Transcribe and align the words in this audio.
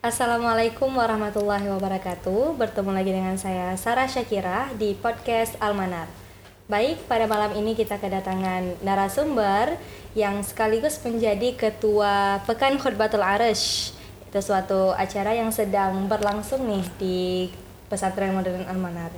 Assalamualaikum 0.00 0.96
warahmatullahi 0.96 1.68
wabarakatuh. 1.76 2.56
Bertemu 2.56 2.88
lagi 2.96 3.12
dengan 3.12 3.36
saya 3.36 3.76
Sarah 3.76 4.08
Syakira 4.08 4.72
di 4.72 4.96
podcast 4.96 5.60
Almanar. 5.60 6.08
Baik, 6.72 7.04
pada 7.04 7.28
malam 7.28 7.52
ini 7.52 7.76
kita 7.76 8.00
kedatangan 8.00 8.80
narasumber 8.80 9.76
yang 10.16 10.40
sekaligus 10.40 10.96
menjadi 11.04 11.52
ketua 11.52 12.40
Pekan 12.48 12.80
Khutbatul 12.80 13.20
Arash. 13.20 13.92
Itu 14.24 14.40
suatu 14.40 14.96
acara 14.96 15.36
yang 15.36 15.52
sedang 15.52 16.08
berlangsung 16.08 16.64
nih 16.64 16.84
di 16.96 17.18
Pesantren 17.92 18.32
Modern 18.32 18.64
Almanar. 18.72 19.12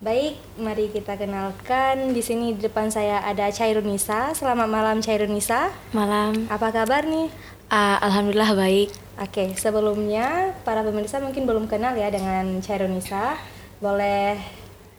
Baik, 0.00 0.40
mari 0.56 0.88
kita 0.88 1.20
kenalkan. 1.20 2.16
Di 2.16 2.24
sini 2.24 2.56
di 2.56 2.64
depan 2.64 2.88
saya 2.88 3.20
ada 3.28 3.52
Cairunisa. 3.52 4.32
Selamat 4.32 4.72
malam 4.72 5.04
Cairunisa. 5.04 5.68
Malam. 5.92 6.48
Apa 6.48 6.72
kabar 6.72 7.04
nih? 7.04 7.28
Uh, 7.72 7.96
Alhamdulillah 8.04 8.52
baik. 8.52 8.90
Oke, 9.14 9.54
sebelumnya 9.54 10.52
para 10.66 10.82
pemirsa 10.82 11.22
mungkin 11.22 11.46
belum 11.46 11.70
kenal 11.70 11.94
ya 11.96 12.10
dengan 12.10 12.60
Cairunisa. 12.60 13.38
Boleh 13.78 14.36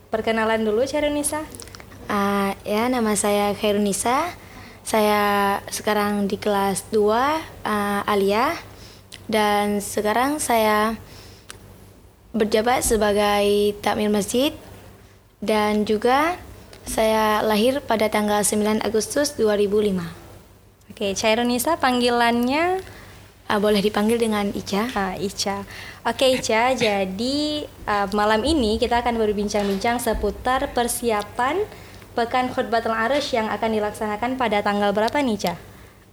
perkenalan 0.10 0.64
dulu 0.64 0.88
Cairunisa? 0.88 1.44
Uh, 2.10 2.56
ya, 2.64 2.88
nama 2.90 3.14
saya 3.14 3.54
Khairunisa. 3.54 4.34
Saya 4.86 5.22
sekarang 5.74 6.30
di 6.30 6.38
kelas 6.38 6.90
2 6.94 7.02
uh, 7.02 8.02
Alia 8.06 8.54
dan 9.26 9.82
sekarang 9.82 10.38
saya 10.38 10.94
berjabat 12.38 12.86
sebagai 12.86 13.74
takmir 13.82 14.14
masjid 14.14 14.54
dan 15.42 15.90
juga 15.90 16.38
saya 16.86 17.42
lahir 17.42 17.82
pada 17.82 18.08
tanggal 18.14 18.46
9 18.46 18.86
Agustus 18.86 19.34
2005. 19.36 20.25
Oke, 20.96 21.12
Cairunisa 21.12 21.76
panggilannya 21.76 22.80
uh, 23.52 23.60
boleh 23.60 23.84
dipanggil 23.84 24.16
dengan 24.16 24.48
Ica. 24.56 24.88
Ah, 24.96 25.12
Ica. 25.20 25.68
Oke 26.08 26.40
Ica, 26.40 26.72
jadi 26.72 27.68
uh, 27.84 28.08
malam 28.16 28.48
ini 28.48 28.80
kita 28.80 29.04
akan 29.04 29.20
berbincang-bincang 29.20 30.00
seputar 30.00 30.72
persiapan 30.72 31.68
Pekan 32.16 32.48
Khutbatul 32.48 32.96
Arash 32.96 33.36
yang 33.36 33.52
akan 33.52 33.76
dilaksanakan 33.76 34.40
pada 34.40 34.64
tanggal 34.64 34.96
berapa 34.96 35.20
nih 35.20 35.36
Ica? 35.36 35.54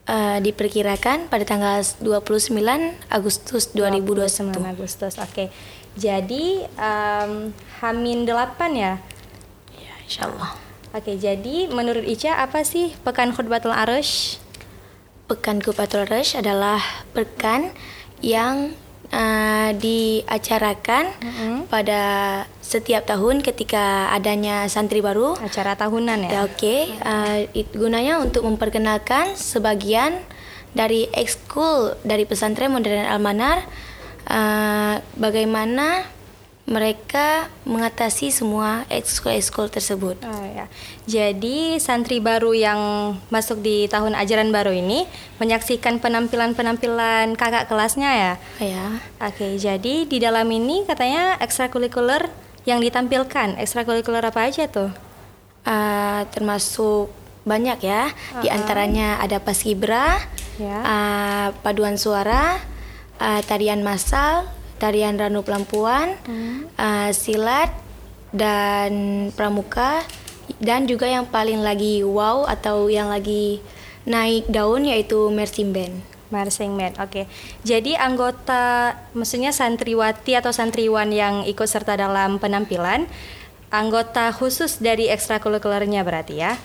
Uh, 0.03 0.43
diperkirakan 0.43 1.31
pada 1.31 1.47
tanggal 1.47 1.79
29 2.03 2.59
Agustus 3.07 3.71
2021. 3.71 4.51
29 4.51 4.67
Agustus. 4.67 5.15
Oke. 5.23 5.55
Jadi 5.95 6.67
um, 6.75 7.55
Hamin 7.79 8.27
8 8.27 8.35
ya? 8.75 8.99
Ya, 9.79 9.95
insyaallah. 10.03 10.59
Oke, 10.91 11.15
jadi 11.23 11.71
menurut 11.71 12.03
Ica 12.03 12.43
apa 12.43 12.67
sih 12.67 12.99
Pekan 13.07 13.31
Khutbatul 13.31 13.71
Arash? 13.71 14.42
Pekan 15.33 15.65
Khutbatul 15.65 16.05
Arash 16.05 16.37
adalah 16.37 16.77
pekan 17.17 17.73
yang 18.21 18.77
uh, 19.09 19.73
diacarakan 19.73 21.09
mm 21.09 21.33
-hmm. 21.33 21.57
pada 21.73 22.03
setiap 22.61 23.09
tahun 23.09 23.41
ketika 23.41 24.13
adanya 24.13 24.69
santri 24.69 25.01
baru. 25.01 25.33
Acara 25.41 25.73
tahunan 25.73 26.29
ya. 26.29 26.31
ya 26.37 26.41
Oke, 26.45 26.53
okay. 26.53 26.81
uh, 27.01 27.49
gunanya 27.73 28.21
untuk 28.21 28.45
memperkenalkan 28.45 29.33
sebagian 29.33 30.21
dari 30.77 31.09
ekskul 31.17 31.97
dari 32.05 32.29
pesantren 32.29 32.69
modern 32.69 33.09
Almanar 33.09 33.65
uh, 34.29 35.01
bagaimana 35.17 36.05
mereka 36.63 37.51
mengatasi 37.67 38.31
semua 38.31 38.87
ekskul-ekskul 38.87 39.67
tersebut. 39.67 40.15
Oh, 40.23 40.47
ya. 40.47 40.71
Jadi 41.11 41.83
santri 41.83 42.23
baru 42.23 42.55
yang 42.55 42.81
masuk 43.35 43.59
di 43.59 43.91
tahun 43.91 44.15
ajaran 44.15 44.55
baru 44.55 44.71
ini 44.71 45.03
menyaksikan 45.43 45.99
penampilan-penampilan 45.99 47.35
kakak 47.35 47.67
kelasnya 47.67 48.11
ya. 48.15 48.33
Ya. 48.63 48.87
Oke, 49.19 49.59
jadi 49.59 50.07
di 50.07 50.19
dalam 50.23 50.47
ini 50.55 50.87
katanya 50.87 51.35
ekstrakurikuler 51.43 52.31
yang 52.63 52.79
ditampilkan. 52.79 53.59
Ekstrakurikuler 53.59 54.23
apa 54.23 54.47
aja 54.47 54.71
tuh? 54.71 54.95
Uh, 55.67 56.23
termasuk 56.31 57.11
banyak 57.43 57.83
ya. 57.83 58.07
Uh-huh. 58.07 58.43
Di 58.47 58.49
antaranya 58.55 59.19
ada 59.19 59.43
paskibra, 59.43 60.23
ya. 60.63 60.79
uh, 60.79 61.47
paduan 61.67 61.99
suara, 61.99 62.63
uh, 63.19 63.41
tarian 63.43 63.83
massal, 63.83 64.47
tarian 64.83 65.15
ranu 65.15 65.47
pelampuan, 65.47 66.19
hmm. 66.27 66.75
uh, 66.75 67.11
silat 67.15 67.71
dan 68.35 68.91
pramuka 69.39 70.03
dan 70.59 70.91
juga 70.91 71.07
yang 71.07 71.31
paling 71.31 71.63
lagi 71.63 72.03
wow 72.03 72.51
atau 72.51 72.91
yang 72.91 73.07
lagi 73.07 73.63
naik 74.03 74.51
daun 74.51 74.83
yaitu 74.83 75.31
marching 75.31 75.71
band. 75.71 76.03
Marching 76.33 76.75
band, 76.75 76.97
oke. 76.97 77.13
Okay. 77.13 77.25
Jadi 77.63 77.93
anggota, 77.95 78.97
maksudnya 79.13 79.53
santriwati 79.53 80.33
atau 80.35 80.51
santriwan 80.51 81.13
yang 81.13 81.45
ikut 81.45 81.69
serta 81.69 81.95
dalam 81.95 82.41
penampilan, 82.41 83.05
anggota 83.69 84.33
khusus 84.33 84.81
dari 84.81 85.13
ekstrakurikulernya 85.13 86.01
berarti 86.03 86.41
ya? 86.41 86.57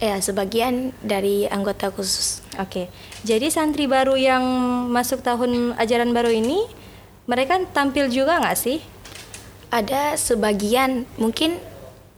Ya, 0.00 0.16
sebagian 0.16 0.96
dari 1.04 1.44
anggota 1.52 1.92
khusus. 1.92 2.40
Oke. 2.56 2.64
Okay. 2.64 2.86
Jadi 3.28 3.52
santri 3.52 3.84
baru 3.84 4.16
yang 4.16 4.40
masuk 4.88 5.20
tahun 5.20 5.76
ajaran 5.76 6.16
baru 6.16 6.32
ini 6.32 6.79
mereka 7.30 7.62
tampil 7.70 8.10
juga 8.10 8.42
nggak 8.42 8.58
sih? 8.58 8.82
Ada 9.70 10.18
sebagian 10.18 11.06
mungkin 11.14 11.54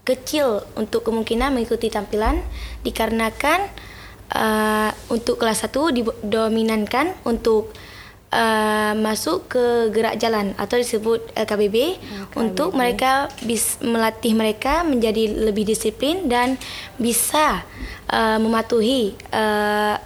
kecil 0.09 0.65
untuk 0.73 1.05
kemungkinan 1.05 1.53
mengikuti 1.53 1.93
tampilan 1.93 2.41
dikarenakan 2.81 3.69
uh, 4.33 4.91
untuk 5.13 5.37
kelas 5.37 5.69
1 5.69 5.71
didominankan 5.93 7.13
untuk 7.29 7.71
uh, 8.33 8.93
masuk 8.99 9.53
ke 9.53 9.65
gerak 9.95 10.19
jalan 10.19 10.57
atau 10.57 10.81
disebut 10.81 11.23
uh, 11.37 11.47
KBB 11.47 11.77
oh, 12.35 12.43
untuk 12.43 12.75
mereka 12.75 13.31
bis 13.45 13.79
melatih 13.85 14.35
mereka 14.35 14.83
menjadi 14.83 15.31
lebih 15.31 15.69
disiplin 15.69 16.27
dan 16.27 16.59
bisa 16.99 17.63
uh, 18.11 18.43
mematuhi 18.43 19.15
uh, 19.31 20.02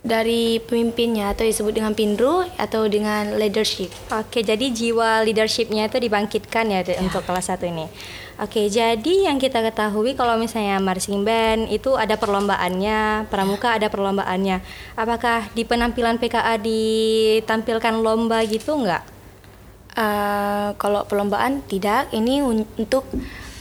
dari 0.00 0.56
pemimpinnya 0.64 1.36
atau 1.36 1.44
disebut 1.44 1.76
dengan 1.76 1.92
pinru 1.92 2.40
atau 2.56 2.88
dengan 2.88 3.36
leadership. 3.36 3.92
Oke, 4.08 4.40
jadi 4.40 4.72
jiwa 4.72 5.20
leadershipnya 5.28 5.92
itu 5.92 6.00
dibangkitkan 6.00 6.72
ya, 6.72 6.80
ya. 6.80 6.96
untuk 7.04 7.20
kelas 7.28 7.52
satu 7.52 7.68
ini. 7.68 7.84
Oke, 8.40 8.72
jadi 8.72 9.28
yang 9.28 9.36
kita 9.36 9.60
ketahui 9.60 10.16
kalau 10.16 10.40
misalnya 10.40 10.80
marching 10.80 11.20
band 11.20 11.68
itu 11.68 11.92
ada 12.00 12.16
perlombaannya, 12.16 13.28
pramuka 13.28 13.76
ada 13.76 13.92
perlombaannya. 13.92 14.64
Apakah 14.96 15.52
di 15.52 15.68
penampilan 15.68 16.16
PKA 16.16 16.56
ditampilkan 16.56 18.00
lomba 18.00 18.40
gitu 18.48 18.80
nggak? 18.80 19.04
Uh, 19.92 20.72
kalau 20.80 21.04
perlombaan 21.04 21.60
tidak, 21.68 22.08
ini 22.16 22.40
untuk 22.80 23.04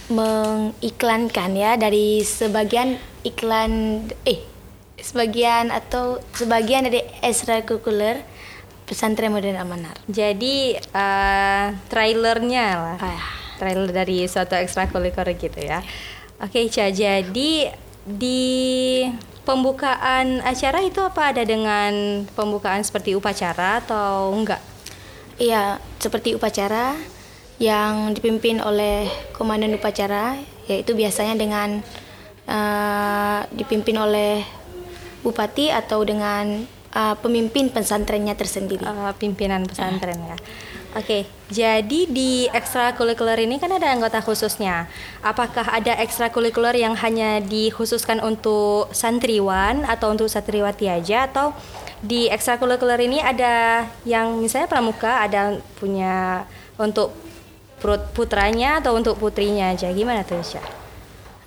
mengiklankan 0.08 1.52
ya 1.60 1.76
dari 1.76 2.24
sebagian 2.24 2.96
iklan 3.28 4.08
eh 4.24 4.59
sebagian 5.02 5.72
atau 5.74 6.20
sebagian 6.36 6.88
dari 6.88 7.04
ekstrakurikuler 7.24 8.22
pesantren 8.90 9.30
modern 9.30 9.62
Amanar. 9.62 9.98
Jadi 10.10 10.74
uh, 10.98 11.68
trailernya 11.94 12.66
lah, 12.74 12.98
ah. 12.98 13.22
trailer 13.62 13.94
dari 13.94 14.26
suatu 14.26 14.58
ekstrakurikuler 14.58 15.38
gitu 15.38 15.62
ya. 15.62 15.86
Oke, 16.42 16.66
okay, 16.66 16.90
Jadi 16.90 17.70
di 18.10 19.04
pembukaan 19.46 20.42
acara 20.42 20.82
itu 20.82 20.98
apa 21.06 21.36
ada 21.36 21.44
dengan 21.46 22.24
pembukaan 22.34 22.81
seperti 22.81 23.14
upacara 23.14 23.86
atau 23.86 24.34
enggak? 24.34 24.62
Iya, 25.40 25.80
seperti 26.02 26.36
upacara 26.36 26.98
yang 27.60 28.16
dipimpin 28.16 28.64
oleh 28.64 29.08
komandan 29.36 29.76
upacara, 29.76 30.40
yaitu 30.66 30.96
biasanya 30.96 31.36
dengan 31.36 31.84
uh, 32.48 33.44
dipimpin 33.54 34.00
oleh 34.00 34.44
bupati 35.22 35.72
atau 35.74 36.02
dengan 36.07 36.63
uh, 36.96 37.16
pemimpin 37.19 37.69
pesantrennya 37.69 38.34
tersendiri. 38.34 38.85
Uh, 38.85 39.13
pimpinan 39.18 39.66
pesantren 39.66 40.19
uh. 40.19 40.30
ya. 40.34 40.38
Oke, 40.90 41.06
okay, 41.06 41.21
jadi 41.54 42.10
di 42.10 42.50
ekstrakurikuler 42.50 43.38
ini 43.45 43.62
kan 43.62 43.69
ada 43.69 43.94
anggota 43.94 44.25
khususnya. 44.25 44.89
Apakah 45.21 45.69
ada 45.69 45.94
ekstrakurikuler 46.01 46.74
yang 46.74 46.98
hanya 46.98 47.45
dikhususkan 47.45 48.18
untuk 48.25 48.89
santriwan 48.89 49.86
atau 49.86 50.10
untuk 50.10 50.25
santriwati 50.25 50.89
aja 50.89 51.30
atau 51.30 51.54
di 52.01 52.25
ekstrakurikuler 52.25 53.06
ini 53.06 53.22
ada 53.22 53.86
yang 54.01 54.42
misalnya 54.42 54.65
pramuka 54.65 55.22
ada 55.22 55.62
punya 55.77 56.50
untuk 56.81 57.13
putranya 58.18 58.81
atau 58.81 58.98
untuk 58.98 59.13
putrinya 59.22 59.69
aja 59.69 59.94
gimana 59.94 60.25
tuh 60.25 60.42
Syah? 60.42 60.79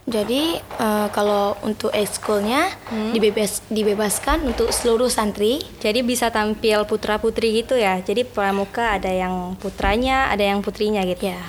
Jadi 0.02 0.58
uh, 0.82 1.06
kalau 1.14 1.54
untuk 1.62 1.94
ekskulnya 1.94 2.74
hmm. 2.90 3.14
dibebas 3.14 3.62
dibebaskan 3.70 4.42
untuk 4.50 4.74
seluruh 4.74 5.06
santri. 5.06 5.62
Jadi 5.78 6.02
bisa 6.02 6.26
tampil 6.34 6.82
putra 6.90 7.22
putri 7.22 7.62
gitu 7.62 7.78
ya. 7.78 8.02
Jadi 8.02 8.26
pramuka 8.26 8.98
ada 8.98 9.06
yang 9.06 9.54
putranya, 9.62 10.26
ada 10.26 10.42
yang 10.42 10.58
putrinya 10.58 11.06
gitu. 11.06 11.30
Ya. 11.30 11.42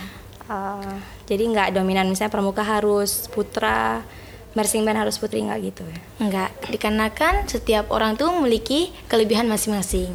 Uh, 0.45 1.01
jadi 1.25 1.49
nggak 1.49 1.73
dominan 1.73 2.05
misalnya 2.13 2.29
pramuka 2.29 2.61
harus 2.61 3.25
putra, 3.33 4.05
marching 4.53 4.85
band 4.85 5.01
harus 5.01 5.17
putri 5.17 5.41
nggak 5.41 5.59
gitu 5.73 5.83
ya? 5.89 5.99
Nggak. 6.21 6.49
Dikarenakan 6.69 7.49
setiap 7.49 7.89
orang 7.89 8.21
tuh 8.21 8.29
memiliki 8.37 8.93
kelebihan 9.09 9.49
masing-masing. 9.49 10.13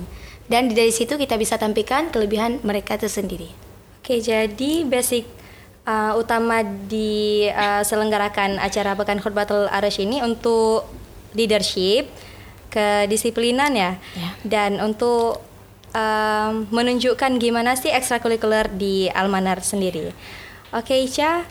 dan 0.48 0.72
dari 0.72 0.88
situ 0.88 1.20
kita 1.20 1.36
bisa 1.36 1.60
tampilkan 1.60 2.08
kelebihan 2.08 2.64
mereka 2.64 2.96
tersendiri. 2.96 3.52
Oke, 4.00 4.24
jadi 4.24 4.88
basic 4.88 5.28
uh, 5.88 6.12
utama 6.20 6.60
di 6.62 7.48
uh, 7.48 7.80
selenggarakan 7.80 8.60
acara 8.60 8.92
Pekan 8.92 9.24
Khutbatul 9.24 9.64
Arash 9.72 10.04
ini 10.04 10.20
untuk 10.20 10.84
leadership, 11.32 12.12
kedisiplinan 12.68 13.72
ya, 13.72 13.96
Ya. 14.12 14.28
dan 14.44 14.76
untuk 14.84 15.40
um, 15.96 16.52
menunjukkan 16.68 17.40
gimana 17.40 17.72
sih 17.80 17.88
ekstrakurikuler 17.88 18.68
di 18.68 19.08
Almanar 19.08 19.64
sendiri. 19.64 20.12
Oke, 20.68 21.00
Ica, 21.00 21.48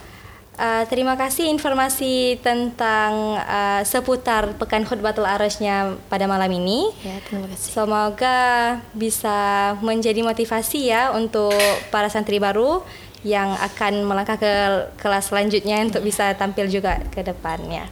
uh, 0.61 0.83
terima 0.85 1.17
kasih 1.17 1.49
informasi 1.49 2.37
tentang 2.45 3.41
uh, 3.41 3.81
seputar 3.81 4.53
Pekan 4.61 4.85
Khutbatul 4.85 5.25
Arashnya 5.25 5.97
pada 6.05 6.29
malam 6.29 6.49
ini. 6.53 6.93
Ya, 7.01 7.17
terima 7.25 7.49
kasih. 7.49 7.69
Semoga 7.73 8.37
bisa 8.93 9.73
menjadi 9.81 10.21
motivasi 10.21 10.93
ya 10.93 11.13
untuk 11.17 11.57
para 11.89 12.09
santri 12.13 12.37
baru 12.37 12.85
yang 13.25 13.53
akan 13.57 14.05
melangkah 14.05 14.37
ke 14.37 14.53
kelas 15.01 15.33
selanjutnya 15.33 15.81
untuk 15.85 16.05
bisa 16.05 16.33
tampil 16.37 16.69
juga 16.69 17.01
ke 17.09 17.25
depannya. 17.25 17.89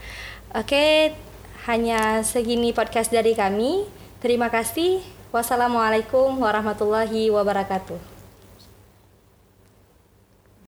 Oke, 0.54 1.14
hanya 1.66 2.22
segini 2.22 2.72
podcast 2.72 3.10
dari 3.10 3.34
kami. 3.34 3.90
Terima 4.22 4.54
kasih. 4.54 5.02
Wassalamualaikum 5.34 6.40
warahmatullahi 6.40 7.28
wabarakatuh. 7.34 8.15